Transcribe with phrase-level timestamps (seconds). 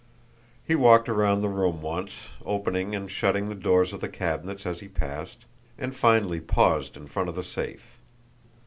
[0.65, 4.79] He walked around the room once, opening and shutting the doors of the cabinets as
[4.79, 5.45] he passed,
[5.77, 7.99] and finally paused in front of the safe.